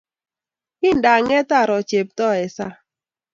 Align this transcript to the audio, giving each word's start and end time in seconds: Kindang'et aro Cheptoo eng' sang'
Kindang'et 0.79 1.49
aro 1.59 1.77
Cheptoo 1.89 2.33
eng' 2.39 2.53
sang' 2.55 2.77